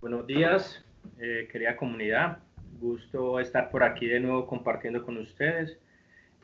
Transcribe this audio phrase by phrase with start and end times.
[0.00, 0.82] Buenos días,
[1.18, 2.38] eh, querida comunidad.
[2.80, 5.78] Gusto estar por aquí de nuevo compartiendo con ustedes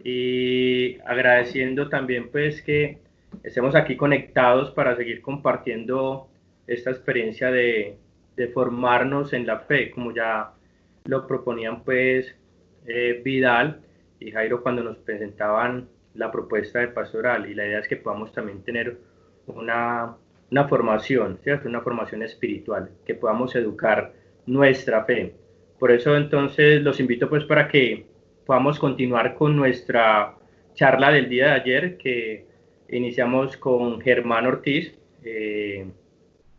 [0.05, 2.99] y agradeciendo también pues que
[3.43, 6.29] estemos aquí conectados para seguir compartiendo
[6.67, 7.97] esta experiencia de,
[8.53, 10.53] formarnos en la fe, como ya
[11.07, 12.37] lo proponían pues
[12.87, 13.81] eh, Vidal
[14.21, 18.35] y Jairo cuando nos presentaban la propuesta de pastoral y la idea es que podamos
[18.35, 18.99] también tener
[19.47, 20.15] una,
[20.51, 21.69] una formación, ¿cierto?
[21.69, 24.13] Una formación espiritual, que podamos educar
[24.47, 25.35] nuestra fe.
[25.79, 28.07] Por eso entonces los invito pues para que
[28.47, 30.37] podamos continuar con nuestra
[30.75, 32.47] charla del día de ayer que
[32.91, 34.95] iniciamos con Germán Ortiz
[35.25, 35.87] eh,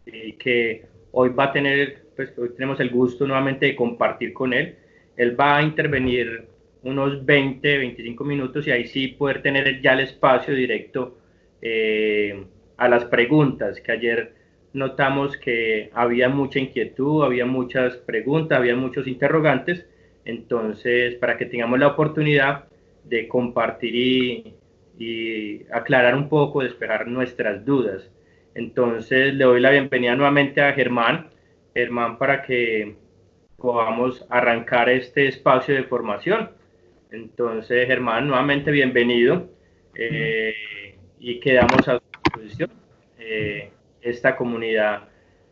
[0.06, 4.54] y que hoy va a tener, pues hoy tenemos el gusto nuevamente de compartir con
[4.54, 4.76] él.
[5.16, 6.48] Él va a intervenir
[6.84, 11.18] unos 20, 25 minutos y ahí sí poder tener ya el espacio directo
[11.62, 12.46] eh,
[12.78, 14.34] a las preguntas, que ayer
[14.74, 19.86] notamos que había mucha inquietud, había muchas preguntas, había muchos interrogantes,
[20.26, 22.66] entonces para que tengamos la oportunidad
[23.04, 24.54] de compartir
[25.00, 28.10] y, aclarar un poco, despejar nuestras dudas.
[28.56, 31.30] Entonces le doy la bienvenida nuevamente a Germán.
[31.74, 32.96] Germán, para que
[33.58, 36.52] podamos arrancar este espacio de formación.
[37.12, 39.50] Entonces, Germán, nuevamente bienvenido
[39.96, 40.54] eh,
[41.20, 42.00] y quedamos a
[42.38, 42.70] disposición
[43.20, 43.72] eh,
[44.02, 45.04] esta comunidad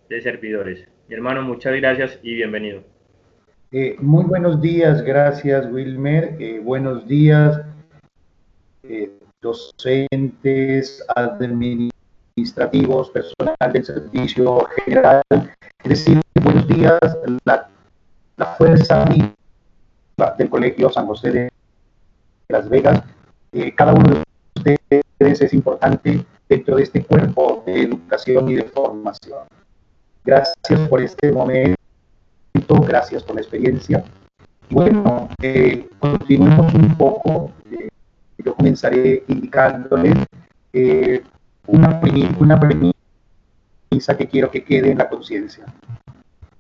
[0.10, 0.88] de servidores.
[1.08, 2.84] Mi hermano, muchas gracias y bienvenido.
[3.72, 6.38] Eh, muy buenos días, gracias Wilmer.
[6.64, 7.62] buenos días,
[9.42, 15.24] docentes, administrativos, personal del servicio general.
[15.84, 17.00] Decir, buenos días,
[17.46, 17.70] la,
[18.58, 19.06] fuerza
[20.38, 21.52] del Colegio San José de
[22.50, 23.04] Las Vegas.
[23.52, 24.24] Eh, cada uno
[24.64, 29.40] de ustedes es importante dentro de este cuerpo de educación y de formación.
[30.24, 31.76] Gracias por este momento,
[32.88, 34.04] gracias por la experiencia.
[34.70, 37.52] bueno, eh, continuemos un poco.
[37.72, 37.90] Eh,
[38.40, 40.16] yo comenzaré indicándoles
[40.74, 41.24] eh,
[41.68, 42.02] una,
[42.40, 42.94] una premisa
[44.18, 45.66] que quiero que quede en la conciencia.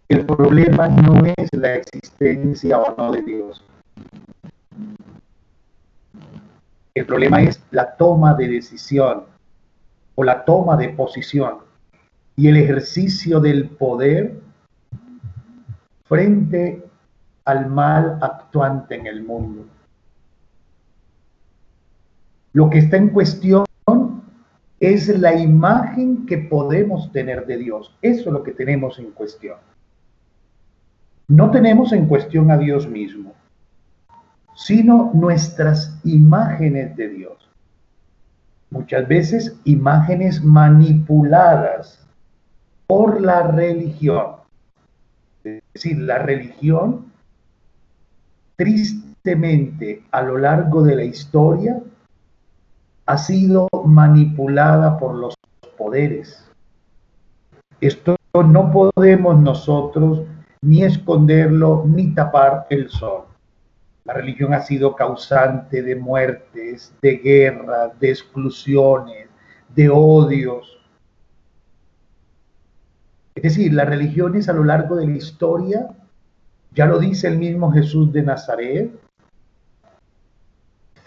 [0.07, 3.63] El problema no es la existencia o no de Dios.
[6.93, 9.34] El problema es la toma de decisión
[10.15, 11.57] o la toma de posición
[12.35, 14.39] y el ejercicio del poder
[16.05, 16.83] frente
[17.45, 19.65] al mal actuante en el mundo.
[22.53, 23.65] Lo que está en cuestión
[24.79, 27.95] es la imagen que podemos tener de Dios.
[28.01, 29.57] Eso es lo que tenemos en cuestión.
[31.27, 33.33] No tenemos en cuestión a Dios mismo,
[34.55, 37.44] sino nuestras imágenes de Dios.
[38.75, 42.05] Muchas veces imágenes manipuladas
[42.87, 44.35] por la religión.
[45.45, 47.05] Es decir, la religión
[48.57, 51.81] tristemente a lo largo de la historia
[53.05, 55.35] ha sido manipulada por los
[55.77, 56.45] poderes.
[57.79, 60.23] Esto no podemos nosotros
[60.61, 63.23] ni esconderlo, ni tapar el sol.
[64.05, 69.27] La religión ha sido causante de muertes, de guerras, de exclusiones,
[69.75, 70.77] de odios.
[73.33, 75.87] Es decir, las religiones a lo largo de la historia,
[76.73, 78.91] ya lo dice el mismo Jesús de Nazaret,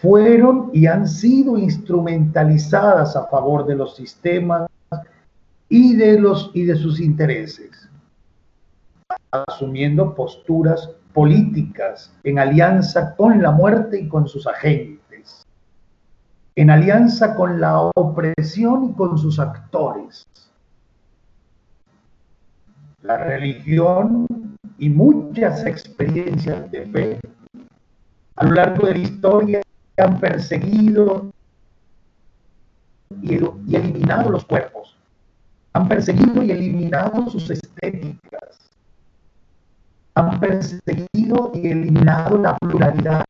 [0.00, 4.68] fueron y han sido instrumentalizadas a favor de los sistemas
[5.68, 6.20] y de
[6.52, 7.88] y de sus intereses
[9.30, 15.44] asumiendo posturas políticas en alianza con la muerte y con sus agentes,
[16.54, 20.24] en alianza con la opresión y con sus actores.
[23.02, 24.28] La religión
[24.78, 27.20] y muchas experiencias de fe
[28.36, 29.60] a lo largo de la historia
[29.96, 31.32] han perseguido
[33.22, 33.34] y,
[33.74, 34.96] eliminado los cuerpos,
[35.72, 38.67] han perseguido y eliminado sus estéticas,
[40.18, 43.24] han perseguido y eliminado la pluralidad.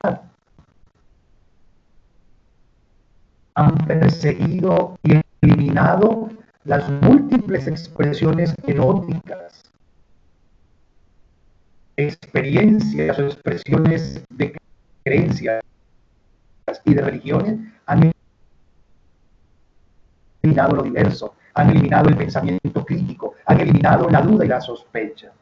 [3.55, 6.31] Han perseguido y eliminado
[6.65, 9.71] las múltiples expresiones eróticas,
[11.97, 14.57] experiencias o expresiones de
[15.05, 15.63] creencias
[16.87, 18.13] y de religiones, han
[20.43, 25.33] eliminado lo diverso, han eliminado el pensamiento crítico, han eliminado la duda y la sospecha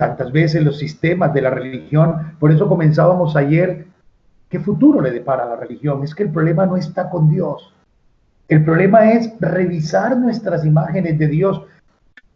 [0.00, 2.32] tantas veces los sistemas de la religión.
[2.38, 3.86] Por eso comenzábamos ayer,
[4.48, 6.02] ¿qué futuro le depara a la religión?
[6.02, 7.74] Es que el problema no está con Dios.
[8.48, 11.62] El problema es revisar nuestras imágenes de Dios.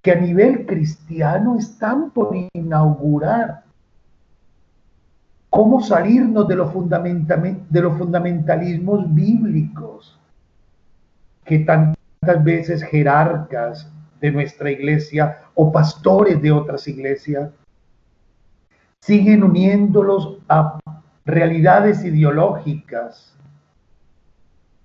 [0.02, 3.62] que a nivel cristiano están por inaugurar.
[5.48, 10.20] ¿Cómo salirnos de, los de los fundamentalismos bíblicos
[11.46, 13.90] que tantas veces jerarcas
[14.24, 17.50] de nuestra iglesia o pastores de otras iglesias
[19.02, 20.78] siguen uniéndolos a
[21.26, 23.36] realidades ideológicas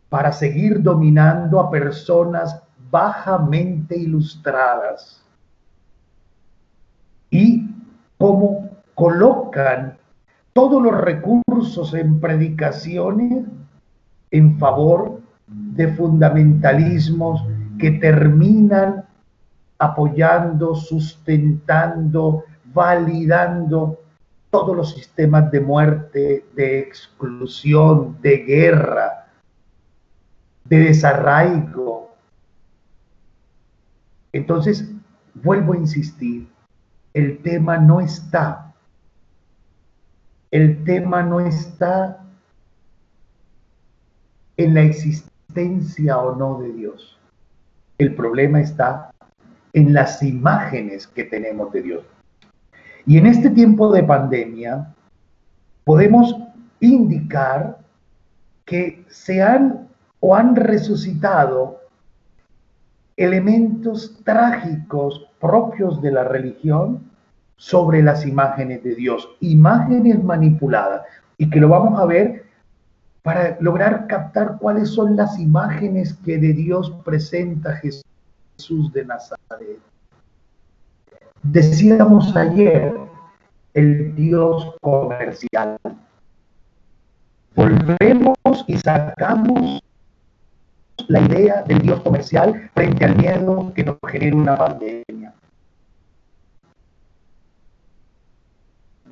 [0.10, 5.24] para seguir dominando a personas bajamente ilustradas
[7.30, 7.66] y
[8.18, 9.98] cómo colocan
[10.52, 13.46] todos los recursos en predicaciones
[14.32, 17.42] en favor de fundamentalismos
[17.78, 19.06] que terminan
[19.80, 24.00] apoyando, sustentando, validando
[24.50, 29.28] todos los sistemas de muerte, de exclusión, de guerra,
[30.66, 32.12] de desarraigo.
[34.34, 34.92] Entonces,
[35.34, 36.48] vuelvo a insistir,
[37.14, 38.74] el tema no está,
[40.52, 42.24] el tema no está
[44.58, 47.18] en la existencia o no de Dios.
[47.98, 49.09] El problema está
[49.74, 52.04] en las imágenes que tenemos de Dios.
[53.06, 54.94] Y en este tiempo de pandemia
[55.84, 56.36] podemos
[56.80, 57.80] indicar
[58.66, 59.88] que se han
[60.20, 61.80] o han resucitado
[63.18, 67.10] elementos trágicos propios de la religión
[67.58, 71.02] sobre las imágenes de Dios, imágenes manipuladas,
[71.38, 72.46] y que lo vamos a ver
[73.22, 78.04] para lograr captar cuáles son las imágenes que de Dios presenta Jesús
[78.68, 79.80] de Nazaret.
[81.44, 82.94] Decíamos ayer
[83.74, 85.78] el Dios comercial.
[87.56, 88.36] Volvemos
[88.68, 89.80] y sacamos
[91.08, 95.34] la idea del Dios comercial frente al miedo que nos genera una pandemia.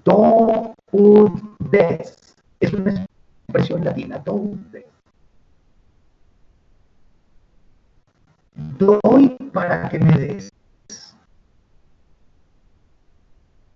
[0.04, 0.74] Do
[1.72, 3.06] des es una
[3.46, 4.52] expresión latina, do
[8.58, 10.52] Doy para que me des.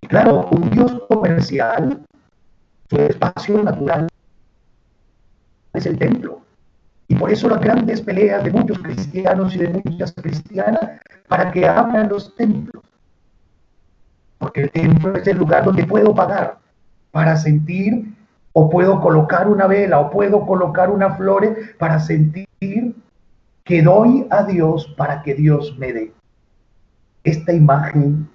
[0.08, 2.04] Claro, un Dios comercial,
[2.90, 4.08] su espacio natural
[5.72, 6.40] es el templo.
[7.06, 11.66] Y por eso las grandes peleas de muchos cristianos y de muchas cristianas para que
[11.66, 12.82] abran los templos.
[14.38, 16.58] Porque el templo es el lugar donde puedo pagar
[17.12, 18.12] para sentir,
[18.52, 22.96] o puedo colocar una vela, o puedo colocar una flor para sentir
[23.64, 26.12] que doy a Dios para que Dios me dé.
[27.24, 28.28] Esta imagen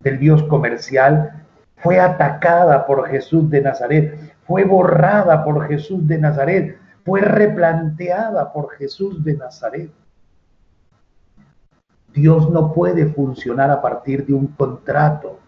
[0.00, 1.44] del Dios comercial
[1.76, 8.70] fue atacada por Jesús de Nazaret, fue borrada por Jesús de Nazaret, fue replanteada por
[8.72, 9.90] Jesús de Nazaret.
[12.14, 15.40] Dios no puede funcionar a partir de un contrato.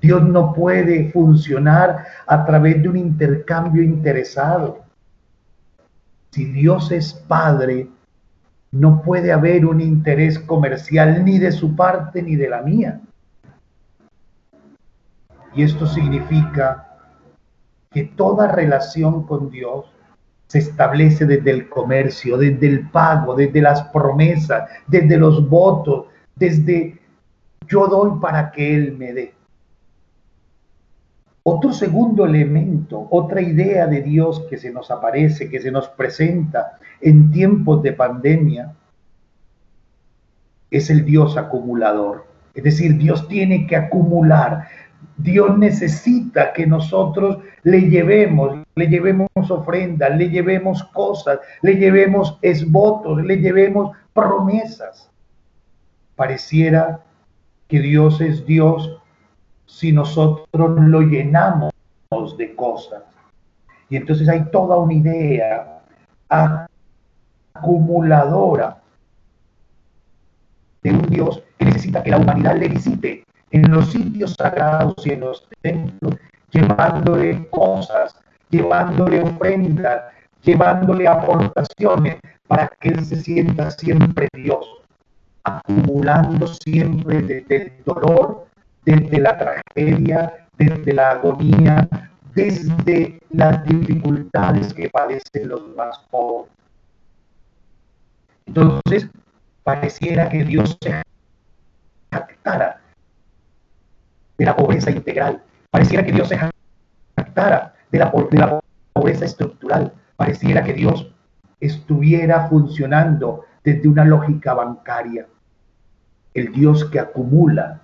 [0.00, 4.89] Dios no puede funcionar a través de un intercambio interesado.
[6.30, 7.88] Si Dios es Padre,
[8.72, 13.00] no puede haber un interés comercial ni de su parte ni de la mía.
[15.54, 16.86] Y esto significa
[17.90, 19.86] que toda relación con Dios
[20.46, 26.06] se establece desde el comercio, desde el pago, desde las promesas, desde los votos,
[26.36, 27.00] desde
[27.66, 29.34] yo doy para que Él me dé.
[31.42, 36.78] Otro segundo elemento, otra idea de Dios que se nos aparece, que se nos presenta
[37.00, 38.74] en tiempos de pandemia,
[40.70, 42.26] es el Dios acumulador.
[42.54, 44.68] Es decir, Dios tiene que acumular.
[45.16, 53.22] Dios necesita que nosotros le llevemos, le llevemos ofrendas, le llevemos cosas, le llevemos esvotos,
[53.24, 55.10] le llevemos promesas.
[56.16, 57.00] Pareciera
[57.68, 59.00] que Dios es Dios
[59.70, 61.72] si nosotros lo llenamos
[62.36, 63.02] de cosas.
[63.88, 65.80] Y entonces hay toda una idea
[67.54, 68.78] acumuladora
[70.82, 75.10] de un Dios que necesita que la humanidad le visite en los sitios sagrados y
[75.10, 76.16] en los templos,
[76.50, 78.16] llevándole cosas,
[78.50, 80.02] llevándole ofrendas,
[80.42, 84.66] llevándole aportaciones para que él se sienta siempre Dios,
[85.44, 88.49] acumulando siempre desde el dolor
[88.84, 91.88] desde la tragedia, desde la agonía,
[92.34, 96.52] desde las dificultades que padecen los más pobres.
[98.46, 99.08] Entonces,
[99.62, 101.02] pareciera que Dios se
[102.10, 102.80] jactara
[104.38, 106.38] de la pobreza integral, pareciera que Dios se
[107.16, 108.60] jactara de la, de la
[108.92, 111.12] pobreza estructural, pareciera que Dios
[111.60, 115.26] estuviera funcionando desde una lógica bancaria.
[116.32, 117.80] el Dios que acumula.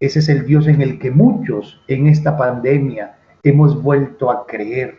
[0.00, 4.98] Ese es el Dios en el que muchos en esta pandemia hemos vuelto a creer.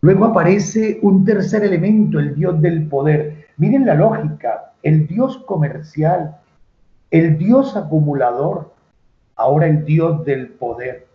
[0.00, 3.48] Luego aparece un tercer elemento, el Dios del poder.
[3.56, 6.36] Miren la lógica, el Dios comercial,
[7.10, 8.72] el Dios acumulador,
[9.34, 11.08] ahora el Dios del poder.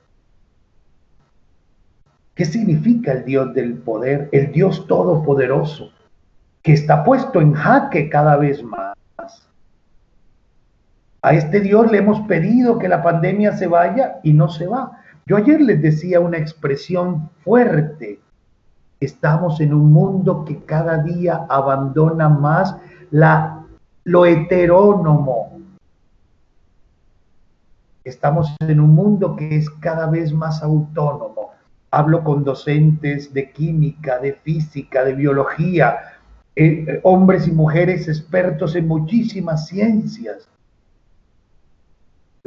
[2.36, 4.28] ¿Qué significa el Dios del poder?
[4.34, 5.92] El Dios todopoderoso,
[6.64, 8.96] que está puesto en jaque cada vez más.
[11.22, 15.02] A este Dios le hemos pedido que la pandemia se vaya y no se va.
[15.26, 18.20] Yo ayer les decía una expresión fuerte.
[19.02, 22.76] Estamos en un mundo que cada día abandona más
[23.12, 23.66] la,
[24.06, 25.60] lo heterónomo.
[28.06, 31.52] Estamos en un mundo que es cada vez más autónomo.
[31.92, 35.98] Hablo con docentes de química, de física, de biología,
[36.56, 40.48] eh, hombres y mujeres expertos en muchísimas ciencias.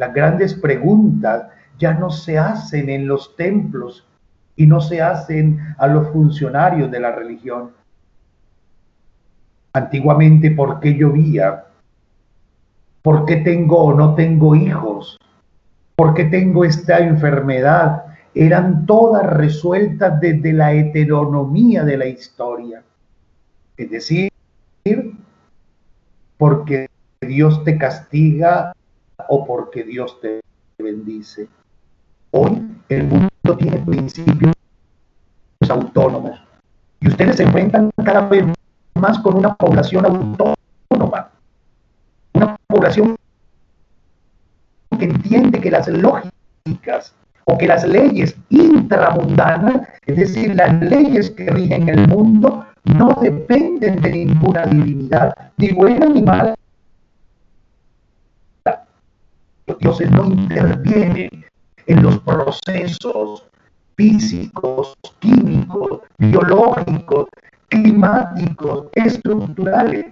[0.03, 1.47] Las grandes preguntas
[1.79, 4.05] ya no se hacen en los templos
[4.57, 7.71] y no se hacen a los funcionarios de la religión.
[9.73, 11.67] Antiguamente, ¿por qué llovía?
[13.03, 15.21] ¿Por qué tengo o no tengo hijos?
[15.95, 18.07] ¿Por qué tengo esta enfermedad?
[18.35, 22.83] Eran todas resueltas desde la heteronomía de la historia.
[23.77, 24.33] Es decir,
[26.39, 26.89] porque
[27.21, 28.73] Dios te castiga
[29.29, 30.41] o porque Dios te
[30.79, 31.49] bendice.
[32.31, 34.55] Hoy el mundo tiene principios
[35.69, 36.41] autónomos
[37.01, 38.45] y ustedes se enfrentan cada vez
[38.95, 41.31] más con una población autónoma,
[42.35, 43.17] una población
[44.99, 47.15] que entiende que las lógicas
[47.45, 54.01] o que las leyes intramundanas, es decir, las leyes que rigen el mundo, no dependen
[54.01, 56.55] de ninguna divinidad, ni buena ni mala.
[59.67, 61.45] Los dioses no intervienen
[61.87, 63.45] en los procesos
[63.97, 67.27] físicos, químicos, biológicos,
[67.69, 70.07] climáticos, estructurales.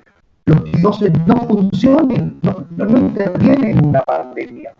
[0.44, 4.74] Los dioses no funcionan, no, no, intervienen en una pandemia.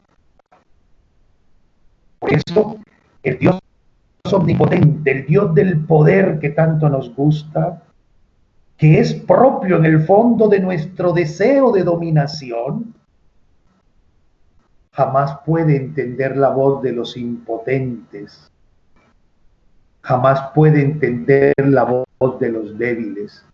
[2.19, 2.77] Por eso,
[3.23, 3.59] el Dios
[4.33, 7.83] omnipotente, el Dios del poder que tanto nos gusta,
[8.77, 12.95] que es propio en el fondo de nuestro deseo de dominación,
[14.93, 18.51] jamás puede entender la voz de los impotentes,
[20.03, 23.45] jamás puede entender la voz de los débiles.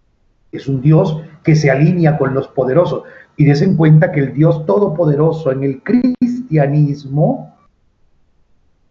[0.53, 3.03] Es un Dios que se alinea con los poderosos.
[3.37, 7.55] Y des en cuenta que el Dios todopoderoso en el cristianismo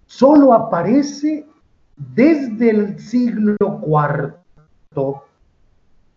[0.05, 1.47] solo aparece
[1.95, 4.35] desde el siglo IV,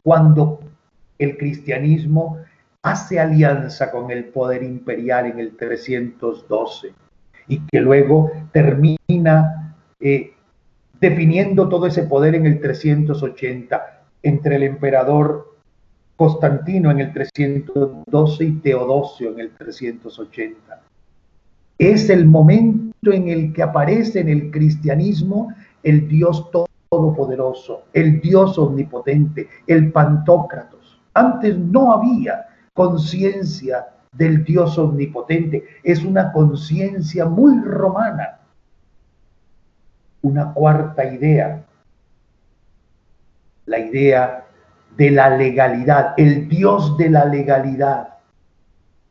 [0.03, 0.61] cuando
[1.19, 2.39] el cristianismo
[2.83, 6.93] hace alianza con el poder imperial en el 312
[7.49, 10.33] y que luego termina eh,
[11.01, 15.57] definiendo todo ese poder en el 380 entre el emperador
[16.17, 20.81] Constantino en el 312 y Teodosio en el 380.
[21.79, 25.55] Es el momento en el que aparece en el cristianismo
[25.85, 26.51] el Dios
[26.91, 31.01] todopoderoso, el Dios omnipotente, el Pantócratos.
[31.15, 32.47] Antes no había
[32.79, 38.39] conciencia del Dios omnipotente, es una conciencia muy romana.
[40.23, 41.65] Una cuarta idea,
[43.67, 44.47] la idea
[44.97, 48.19] de la legalidad, el Dios de la legalidad.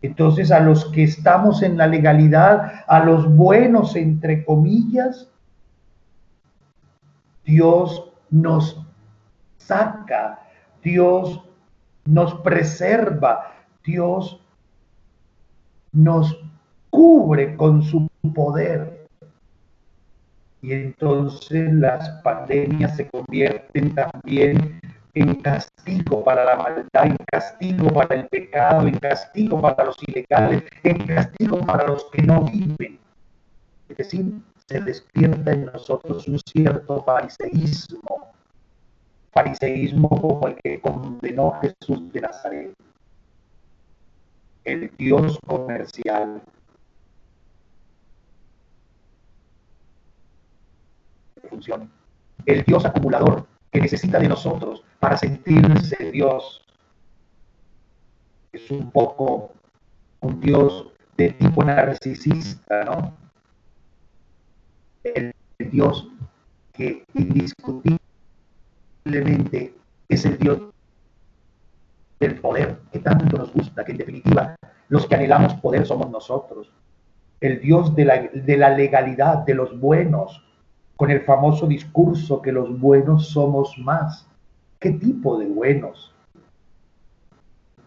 [0.01, 5.29] Entonces a los que estamos en la legalidad, a los buenos, entre comillas,
[7.43, 8.81] Dios nos
[9.57, 10.39] saca,
[10.81, 11.43] Dios
[12.05, 13.56] nos preserva,
[13.87, 14.41] Dios
[15.93, 16.37] nos
[16.89, 19.07] cubre con su poder.
[20.61, 24.81] Y entonces las pandemias se convierten también
[25.13, 30.63] en castigo para la maldad, en castigo para el pecado, en castigo para los ilegales,
[30.83, 32.99] en castigo para los que no viven.
[33.87, 34.33] Es decir,
[34.67, 38.33] se despierta en nosotros un cierto fariseísmo,
[39.31, 42.86] fariseísmo como el que condenó Jesús de Nazaret
[44.67, 46.43] el Dios comercial.
[52.45, 56.61] El Dios acumulador que necesita de nosotros para sentirse Dios.
[58.51, 59.53] Es un poco
[60.19, 63.15] un Dios de tipo narcisista, ¿no?
[65.03, 65.33] El,
[65.71, 66.07] Dios
[66.73, 69.73] que indiscutiblemente
[70.07, 70.61] es el Dios
[72.19, 74.55] del poder que tanto nos gusta, que en definitiva
[74.89, 76.71] los que anhelamos poder somos nosotros.
[77.39, 80.43] El Dios de la, de la legalidad, de los buenos,
[80.95, 84.27] con el famoso discurso que los buenos somos más.
[84.79, 86.13] ¿Qué tipo de buenos?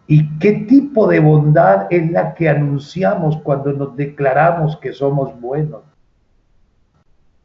[0.07, 5.83] ¿Y qué tipo de bondad es la que anunciamos cuando nos declaramos que somos buenos?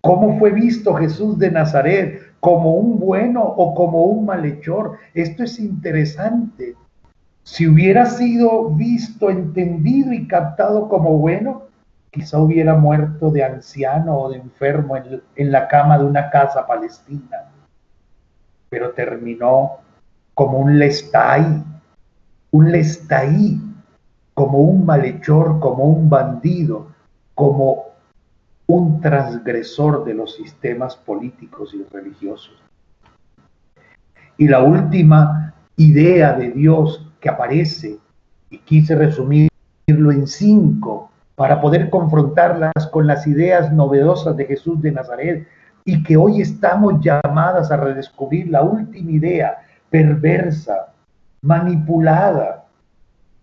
[0.01, 2.26] ¿Cómo fue visto Jesús de Nazaret?
[2.41, 4.99] ¿Como un bueno o como un malhechor?
[5.15, 6.75] Esto es interesante.
[7.43, 11.63] Si hubiera sido visto, entendido y captado como bueno,
[12.11, 16.67] quizá hubiera muerto de anciano o de enfermo en, en la cama de una casa
[16.67, 17.51] palestina.
[18.69, 19.79] Pero terminó
[20.35, 21.63] como un lestai,
[22.51, 23.61] un lestai,
[24.35, 26.89] como un malhechor, como un bandido,
[27.35, 27.86] como
[28.67, 32.55] un transgresor de los sistemas políticos y religiosos.
[34.37, 37.99] Y la última idea de Dios que aparece,
[38.51, 39.51] y quise resumirlo
[39.89, 45.47] en cinco, para poder confrontarlas con las ideas novedosas de Jesús de Nazaret,
[45.85, 49.59] y que hoy estamos llamadas a redescubrir la última idea
[49.89, 50.93] perversa,
[51.43, 52.56] manipulada,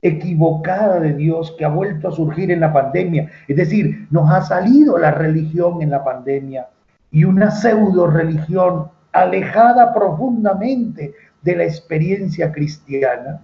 [0.03, 3.31] equivocada de Dios que ha vuelto a surgir en la pandemia.
[3.48, 6.67] Es decir, nos ha salido la religión en la pandemia
[7.10, 13.41] y una pseudo religión alejada profundamente de la experiencia cristiana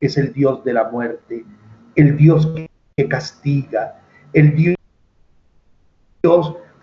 [0.00, 1.44] es el Dios de la muerte,
[1.94, 2.52] el Dios
[2.96, 4.00] que castiga,
[4.32, 4.76] el Dios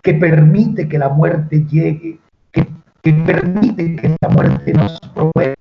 [0.02, 2.18] que permite que la muerte llegue,
[2.52, 2.66] que,
[3.02, 4.98] que permite que la muerte nos
[5.40, 5.53] el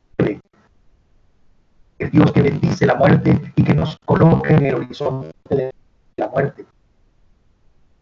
[2.14, 5.74] Dios que bendice la muerte y que nos coloca en el horizonte de
[6.16, 6.64] la muerte.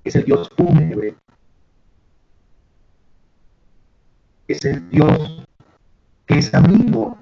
[0.03, 1.15] Es el Dios fúnebre.
[4.49, 5.45] Es el Dios
[6.25, 7.17] que es amigo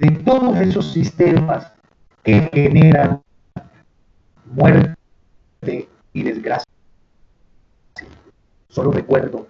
[0.00, 1.72] de todos esos sistemas
[2.24, 3.22] que generan
[4.44, 4.96] muerte
[6.12, 6.66] y desgracia.
[8.70, 9.46] Solo recuerdo,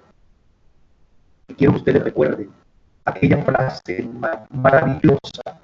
[1.48, 2.50] y quiero que ustedes recuerden,
[3.06, 4.06] aquella frase
[4.50, 5.58] maravillosa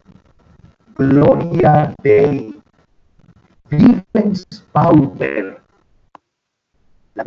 [0.97, 2.55] Gloria Dei,
[4.73, 5.61] Pauper,
[7.15, 7.25] la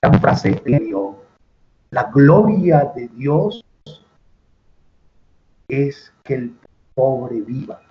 [0.00, 1.16] gran frase de Dios,
[1.90, 3.62] la gloria de Dios
[5.68, 6.56] es que el
[6.94, 7.82] pobre viva.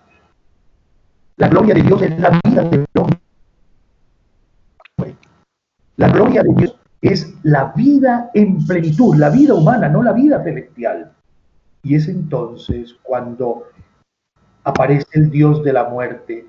[1.38, 3.20] La gloria de Dios es la vida del hombre.
[5.98, 10.44] La gloria de Dios es la vida en plenitud, la vida humana, no la vida
[10.44, 11.12] celestial.
[11.84, 13.71] Y es entonces cuando
[14.64, 16.46] aparece el Dios de la muerte,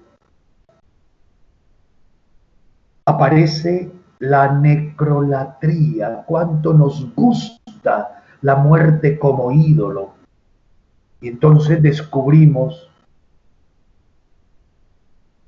[3.05, 10.15] aparece la necrolatría, cuánto nos gusta la muerte como ídolo.
[11.21, 12.89] Y entonces descubrimos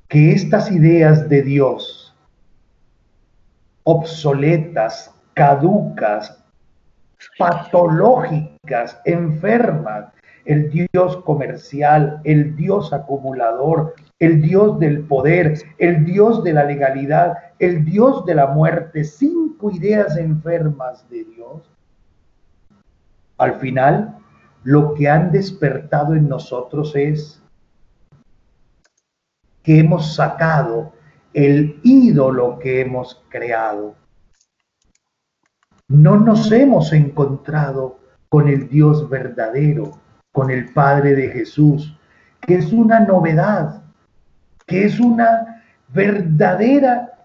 [0.09, 2.15] que estas ideas de Dios,
[3.83, 6.43] obsoletas, caducas,
[7.39, 10.14] patológicas, enfermas,
[10.45, 17.35] el Dios comercial, el Dios acumulador, el Dios del poder, el Dios de la legalidad,
[17.59, 21.71] el Dios de la muerte, cinco ideas enfermas de Dios,
[23.39, 24.19] al final
[24.63, 27.43] lo que han despertado en nosotros es
[29.63, 30.93] que hemos sacado
[31.33, 33.97] el ídolo que hemos creado.
[35.89, 39.99] No nos hemos encontrado con el Dios verdadero,
[40.35, 41.97] con el Padre de Jesús,
[42.41, 43.85] que es una novedad,
[44.67, 47.25] que es una verdadera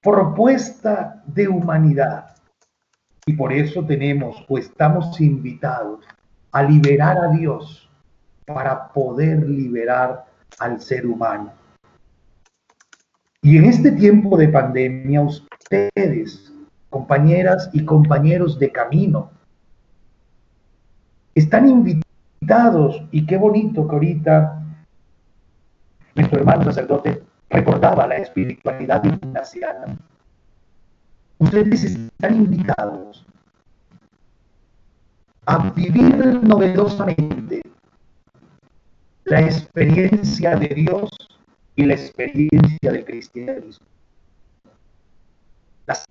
[0.00, 2.36] propuesta de humanidad.
[3.26, 6.04] Y por eso tenemos o estamos invitados
[6.52, 7.90] a liberar a Dios
[8.46, 10.24] para poder liberar
[10.60, 11.52] al ser humano.
[13.42, 16.52] Y en este tiempo de pandemia, ustedes,
[16.90, 19.32] compañeras y compañeros de camino,
[21.34, 24.62] están invitados y qué bonito que ahorita
[26.14, 29.96] nuestro hermano sacerdote recordaba la espiritualidad ignaciana.
[31.38, 33.24] Ustedes están invitados
[35.46, 37.62] a vivir novedosamente
[39.24, 41.10] la experiencia de Dios
[41.74, 43.86] y la experiencia del cristianismo.
[45.86, 46.04] Las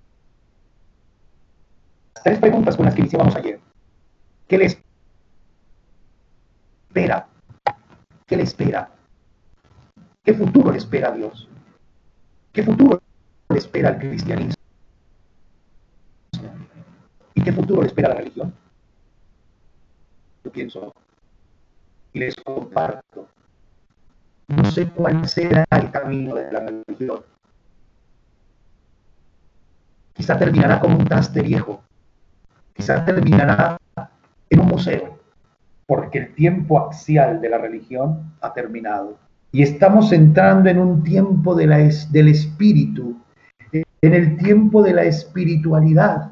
[2.24, 3.60] tres preguntas con las que iniciamos ayer.
[4.48, 4.82] ¿Qué les
[6.94, 8.90] ¿Qué le espera?
[10.24, 11.48] ¿Qué futuro le espera a Dios?
[12.52, 13.02] ¿Qué futuro
[13.50, 14.62] le espera al cristianismo?
[17.34, 18.54] ¿Y qué futuro le espera a la religión?
[20.44, 20.94] Yo pienso
[22.14, 23.28] y les comparto.
[24.48, 27.24] No sé cuál será el camino de la religión.
[30.14, 31.82] Quizá terminará como un traste viejo.
[32.74, 33.78] Quizá terminará
[34.50, 35.21] en un museo,
[35.92, 39.18] porque el tiempo axial de la religión ha terminado.
[39.52, 41.74] Y estamos entrando en un tiempo del
[42.30, 43.18] espíritu,
[43.74, 46.32] en el tiempo de la espiritualidad,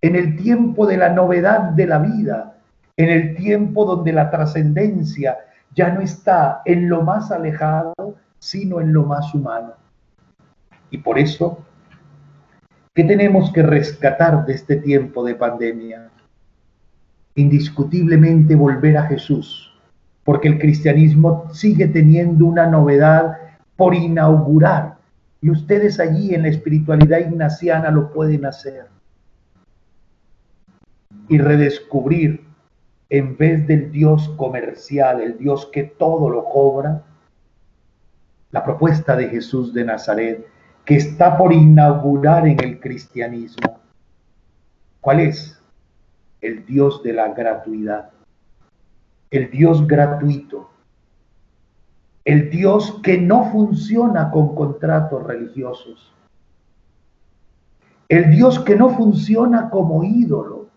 [0.00, 2.54] en el tiempo de la novedad de la vida,
[2.96, 5.38] en el tiempo donde la trascendencia
[5.74, 9.72] ya no está en lo más alejado, sino en lo más humano.
[10.88, 11.64] Y por eso,
[12.94, 16.10] ¿qué tenemos que rescatar de este tiempo de pandemia?
[17.34, 19.72] Indiscutiblemente volver a Jesús,
[20.24, 23.36] porque el cristianismo sigue teniendo una novedad
[23.76, 24.96] por inaugurar.
[25.40, 28.86] Y ustedes allí en la espiritualidad ignaciana lo pueden hacer.
[31.28, 32.44] Y redescubrir
[33.08, 37.02] en vez del Dios comercial, el Dios que todo lo cobra,
[38.52, 40.46] la propuesta de Jesús de Nazaret,
[40.84, 43.80] que está por inaugurar en el cristianismo.
[45.00, 45.59] ¿Cuál es?
[46.40, 48.10] El Dios de la gratuidad,
[49.30, 50.70] el Dios gratuito,
[52.24, 56.12] el Dios que no funciona con contratos religiosos,
[58.08, 60.68] el Dios que no funciona como ídolo,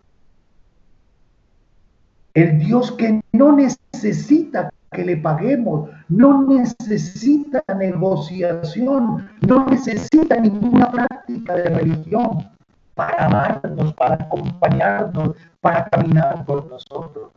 [2.34, 11.56] el Dios que no necesita que le paguemos, no necesita negociación, no necesita ninguna práctica
[11.56, 12.53] de religión
[12.95, 17.32] para amarnos, para acompañarnos, para caminar con nosotros,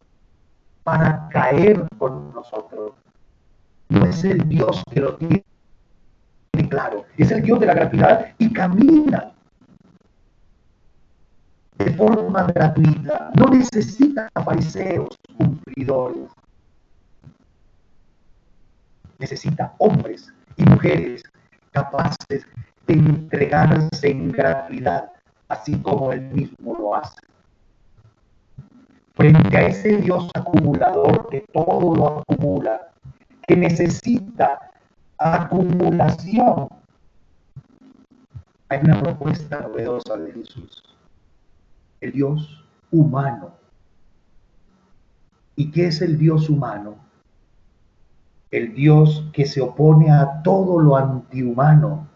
[0.83, 2.93] para caer con nosotros.
[3.89, 5.45] No es el Dios que lo tiene
[6.69, 9.33] claro, es el Dios de la gratuidad y camina
[11.79, 13.31] de forma gratuita.
[13.35, 16.31] No necesita fariseos cumplidores.
[19.19, 21.23] Necesita hombres y mujeres
[21.73, 22.47] capaces
[22.87, 25.11] de entregarse en gratuidad,
[25.49, 27.21] así como él mismo lo hace.
[29.15, 32.93] Frente a ese Dios acumulador que todo lo acumula,
[33.47, 34.71] que necesita
[35.17, 36.69] acumulación,
[38.69, 40.97] hay una propuesta novedosa de Jesús
[42.01, 43.53] el Dios humano.
[45.57, 46.97] ¿Y qué es el Dios humano?
[48.51, 52.09] El Dios que se opone a todo lo antihumano.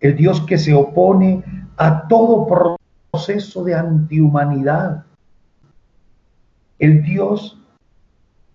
[0.00, 1.42] El Dios que se opone
[1.76, 2.46] a todo
[3.12, 5.04] proceso de antihumanidad.
[6.78, 7.58] El Dios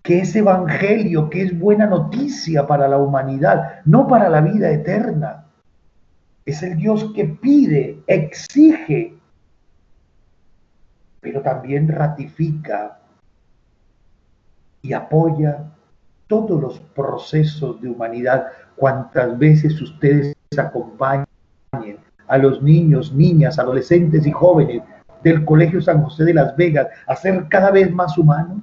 [0.02, 5.46] que es evangelio, que es buena noticia para la humanidad, no para la vida eterna.
[6.44, 9.14] Es el Dios que pide, exige
[11.24, 12.98] pero también ratifica
[14.82, 15.64] y apoya
[16.26, 21.24] todos los procesos de humanidad cuantas veces ustedes acompañen
[22.28, 24.82] a los niños, niñas, adolescentes y jóvenes
[25.22, 28.58] del Colegio San José de Las Vegas a ser cada vez más humanos,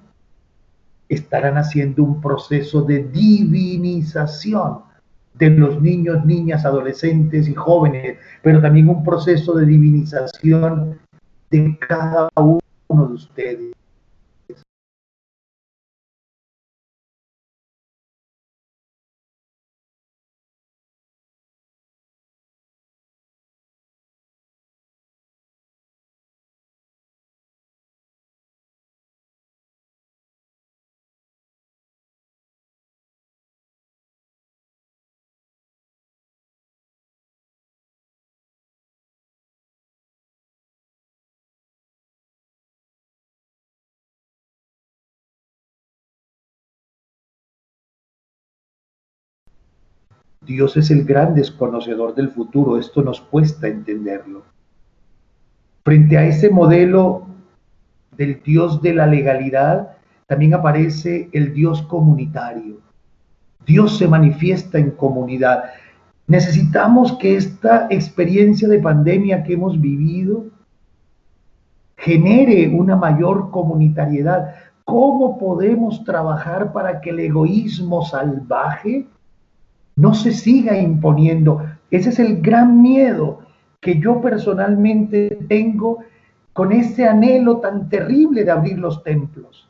[1.10, 4.80] estarán haciendo un proceso de divinización
[5.34, 11.00] de los niños, niñas, adolescentes y jóvenes, pero también un proceso de divinización
[11.50, 13.72] de cada uno de ustedes.
[50.44, 54.42] Dios es el gran desconocedor del futuro, esto nos cuesta entenderlo.
[55.84, 57.28] Frente a ese modelo
[58.18, 62.80] del Dios de la legalidad, también aparece el Dios comunitario.
[63.68, 65.66] Dios se manifiesta en comunidad.
[66.26, 70.46] Necesitamos que esta experiencia de pandemia que hemos vivido
[71.98, 74.56] genere una mayor comunitariedad.
[74.86, 79.06] ¿Cómo podemos trabajar para que el egoísmo salvaje
[80.02, 81.64] no se siga imponiendo.
[81.92, 83.42] Ese es el gran miedo
[83.80, 86.00] que yo personalmente tengo
[86.54, 89.70] con ese anhelo tan terrible de abrir los templos.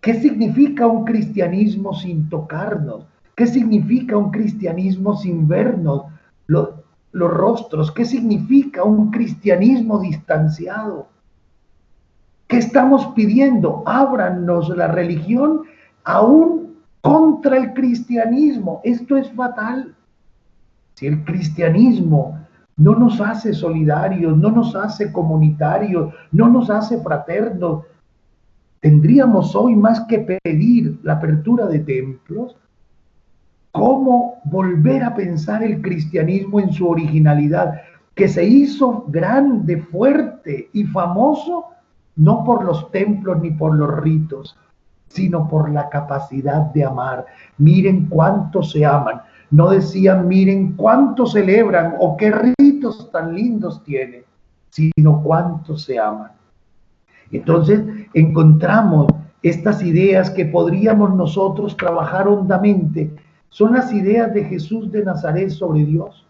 [0.00, 3.06] ¿Qué significa un cristianismo sin tocarnos?
[3.34, 6.04] ¿Qué significa un cristianismo sin vernos
[6.46, 6.68] los,
[7.12, 7.90] rostros?
[7.90, 11.08] ¿Qué significa un cristianismo distanciado?
[12.46, 13.82] ¿Qué estamos pidiendo?
[13.84, 15.62] Ábranos la religión
[16.04, 16.73] aún
[17.04, 18.80] contra el cristianismo.
[18.82, 19.94] Esto es fatal.
[20.94, 22.38] Si el cristianismo
[22.78, 27.84] no nos hace solidarios, no nos hace comunitarios, no nos hace fraternos,
[28.80, 32.56] tendríamos hoy más que pedir la apertura de templos.
[33.72, 37.82] ¿Cómo volver a pensar el cristianismo en su originalidad,
[38.14, 41.66] que se hizo grande, fuerte y famoso,
[42.16, 44.56] no por los templos ni por los ritos,
[45.14, 47.24] sino por la capacidad de amar.
[47.58, 49.22] Miren cuánto se aman.
[49.50, 54.24] No decían, miren cuánto celebran o qué ritos tan lindos tienen,
[54.70, 56.32] sino cuánto se aman.
[57.30, 57.80] Entonces
[58.12, 59.06] encontramos
[59.42, 63.14] estas ideas que podríamos nosotros trabajar hondamente.
[63.50, 66.26] Son las ideas de Jesús de Nazaret sobre Dios,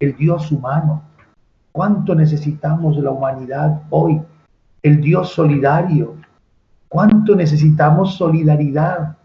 [0.00, 1.02] el Dios humano.
[1.72, 4.22] ¿Cuánto necesitamos de la humanidad hoy?
[4.82, 6.14] El Dios solidario.
[6.88, 9.16] ¿Cuánto necesitamos solidaridad?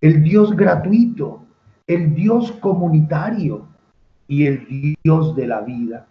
[0.00, 1.42] El Dios gratuito,
[1.86, 3.66] el Dios comunitario
[4.26, 6.06] y el Dios de la vida.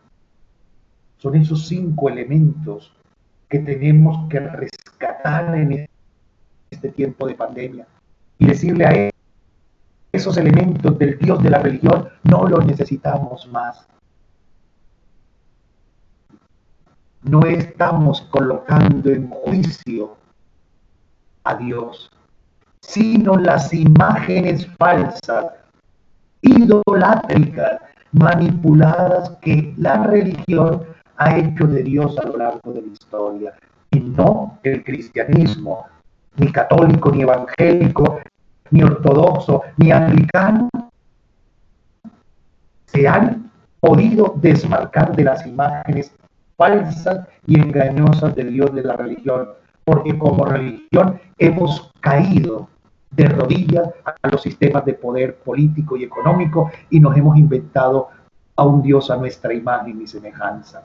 [1.17, 2.91] Son esos cinco elementos
[3.49, 5.87] que tenemos que rescatar en
[6.69, 7.87] este tiempo de pandemia
[8.39, 9.09] y decirle a
[10.11, 13.87] esos elementos del Dios de la religión, no los necesitamos más.
[17.29, 20.15] No estamos colocando en juicio
[21.43, 22.09] a Dios,
[22.81, 25.47] sino las imágenes falsas,
[26.41, 27.81] idolátricas,
[28.13, 30.83] manipuladas que la religión
[31.17, 33.53] ha hecho de Dios a lo largo de la historia
[33.91, 35.85] y no el cristianismo,
[36.37, 38.19] ni católico, ni evangélico,
[38.71, 40.69] ni ortodoxo, ni anglicano,
[42.85, 46.13] se han podido desmarcar de las imágenes
[46.57, 49.47] falsas y engañosas del Dios de la religión,
[49.85, 52.67] porque como religión hemos caído
[53.11, 58.09] de rodillas a los sistemas de poder político y económico y nos hemos inventado
[58.55, 60.83] a un Dios a nuestra imagen y semejanza.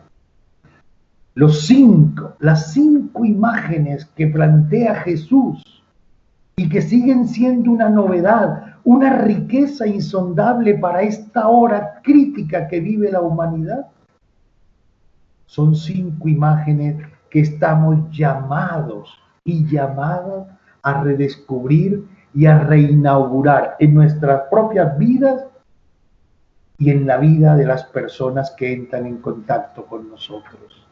[1.34, 5.82] Los cinco, las cinco imágenes que plantea Jesús
[6.56, 13.10] y que siguen siendo una novedad, una riqueza insondable para esta hora crítica que vive
[13.10, 13.86] la humanidad,
[15.52, 16.96] son cinco imágenes
[17.28, 20.46] que estamos llamados y llamadas
[20.82, 25.44] a redescubrir y a reinaugurar en nuestras propias vidas
[26.78, 30.86] y en la vida de las personas que entran en contacto con nosotros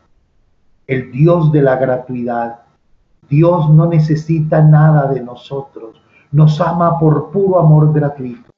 [0.87, 2.59] el Dios de la gratuidad.
[3.31, 8.51] Dios no necesita nada de nosotros, nos ama por puro amor gratuito.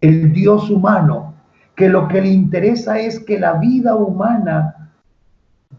[0.00, 1.34] El Dios humano,
[1.74, 4.87] que lo que le interesa es que la vida humana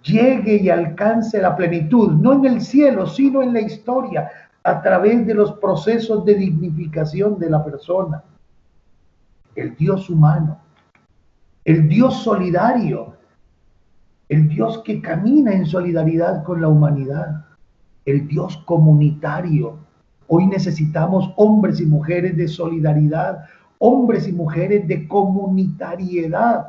[0.04, 4.30] llegue y alcance la plenitud, no en el cielo, sino en la historia,
[4.64, 8.24] a través de los procesos de dignificación de la persona.
[9.56, 10.60] El Dios humano,
[11.66, 13.14] el Dios solidario,
[14.30, 17.46] el Dios que camina en solidaridad con la humanidad,
[18.06, 19.78] el Dios comunitario.
[20.28, 23.46] Hoy necesitamos hombres y mujeres de solidaridad,
[23.80, 26.68] hombres y mujeres de comunitariedad.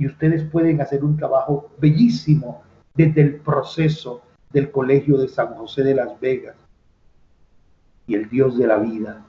[0.00, 2.62] Y ustedes pueden hacer un trabajo bellísimo
[2.94, 6.56] desde el proceso del Colegio de San José de las Vegas
[8.06, 9.22] y el Dios de la vida.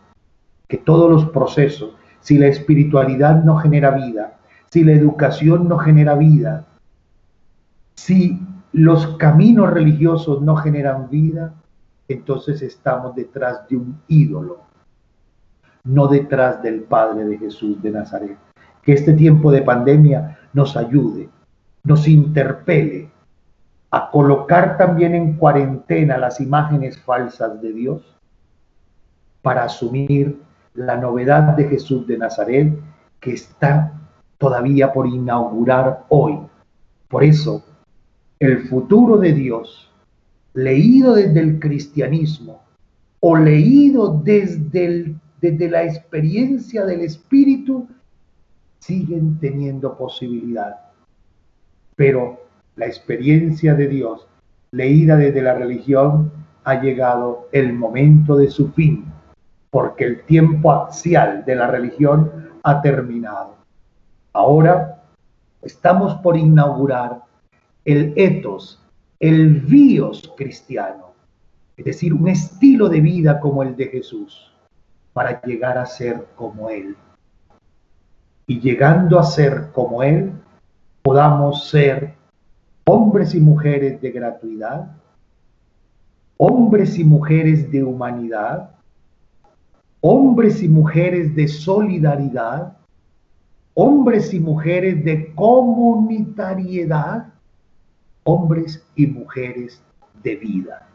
[0.69, 4.39] Que todos los procesos, si la espiritualidad no genera vida,
[4.71, 6.65] si la educación no genera vida,
[7.95, 8.39] si
[8.71, 11.53] los caminos religiosos no generan vida,
[12.07, 14.61] entonces estamos detrás de un ídolo,
[15.83, 18.37] no detrás del Padre de Jesús de Nazaret.
[18.81, 21.29] Que este tiempo de pandemia nos ayude,
[21.83, 23.09] nos interpele
[23.89, 28.01] a colocar también en cuarentena las imágenes falsas de Dios
[29.41, 30.41] para asumir
[30.73, 32.73] la novedad de Jesús de Nazaret
[33.19, 33.93] que está
[34.37, 36.39] todavía por inaugurar hoy.
[37.09, 37.63] Por eso
[38.39, 39.91] el futuro de Dios,
[40.53, 42.63] leído desde el cristianismo
[43.19, 47.87] o leído desde, desde la experiencia del Espíritu,
[48.81, 50.75] siguen teniendo posibilidad.
[51.95, 52.41] Pero
[52.75, 54.27] la experiencia de Dios,
[54.71, 56.31] leída desde la religión,
[56.63, 59.05] ha llegado el momento de su fin,
[59.69, 62.31] porque el tiempo axial de la religión
[62.63, 63.55] ha terminado.
[64.33, 65.03] Ahora
[65.61, 67.21] estamos por inaugurar
[67.85, 68.81] el ethos,
[69.19, 71.13] el bios cristiano,
[71.77, 74.51] es decir, un estilo de vida como el de Jesús,
[75.13, 76.95] para llegar a ser como Él.
[78.51, 80.33] Y llegando a ser como Él,
[81.03, 82.15] podamos ser
[82.83, 84.91] hombres y mujeres de gratuidad,
[86.35, 88.71] hombres y mujeres de humanidad,
[90.01, 92.73] hombres y mujeres de solidaridad,
[93.73, 97.27] hombres y mujeres de comunitariedad,
[98.25, 99.81] hombres y mujeres
[100.23, 100.89] de vida.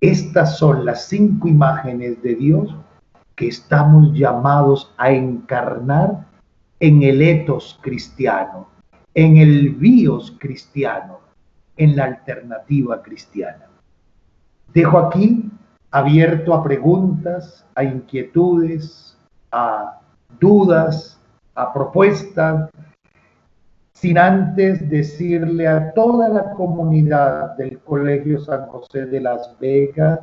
[0.00, 2.74] Estas son las cinco imágenes de Dios
[3.36, 6.28] que estamos llamados a encarnar
[6.80, 8.66] en el etos cristiano,
[9.14, 11.20] en el bios cristiano,
[11.76, 13.66] en la alternativa cristiana.
[14.72, 15.50] Dejo aquí
[15.90, 19.18] abierto a preguntas, a inquietudes,
[19.52, 20.00] a
[20.38, 21.20] dudas,
[21.54, 22.70] a propuestas,
[23.92, 30.20] sin antes decirle a toda la comunidad del Colegio San José de Las Vegas,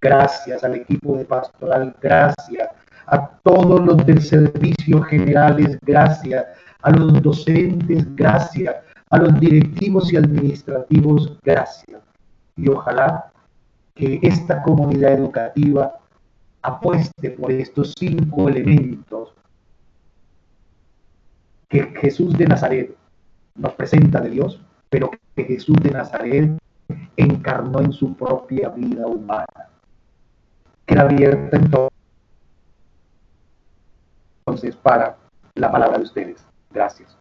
[0.00, 2.75] gracias al equipo de pastoral, gracias
[3.06, 6.44] a todos los del servicio generales, gracias
[6.82, 8.74] a los docentes, gracias
[9.10, 12.02] a los directivos y administrativos, gracias.
[12.56, 13.30] Y ojalá
[13.94, 15.94] que esta comunidad educativa
[16.62, 19.32] apueste por estos cinco elementos
[21.68, 22.96] que Jesús de Nazaret
[23.54, 26.58] nos presenta de Dios, pero que Jesús de Nazaret
[27.16, 29.46] encarnó en su propia vida humana.
[30.84, 31.56] Queda abierta
[34.46, 35.16] entonces para
[35.54, 36.46] la palabra de ustedes.
[36.70, 37.16] Gracias.